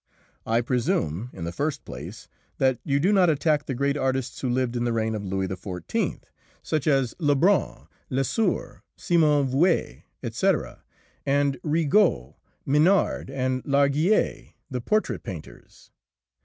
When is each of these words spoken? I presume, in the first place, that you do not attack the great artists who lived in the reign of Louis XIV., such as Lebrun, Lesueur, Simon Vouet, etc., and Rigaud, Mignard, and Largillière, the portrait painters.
I 0.47 0.61
presume, 0.61 1.29
in 1.31 1.43
the 1.43 1.51
first 1.51 1.85
place, 1.85 2.27
that 2.57 2.79
you 2.83 2.99
do 2.99 3.13
not 3.13 3.29
attack 3.29 3.67
the 3.67 3.75
great 3.75 3.95
artists 3.95 4.41
who 4.41 4.49
lived 4.49 4.75
in 4.75 4.83
the 4.83 4.91
reign 4.93 5.13
of 5.13 5.23
Louis 5.23 5.47
XIV., 5.47 6.23
such 6.63 6.87
as 6.87 7.13
Lebrun, 7.19 7.85
Lesueur, 8.09 8.81
Simon 8.95 9.45
Vouet, 9.47 10.01
etc., 10.23 10.83
and 11.23 11.59
Rigaud, 11.61 12.35
Mignard, 12.65 13.29
and 13.29 13.63
Largillière, 13.63 14.55
the 14.71 14.81
portrait 14.81 15.21
painters. 15.21 15.91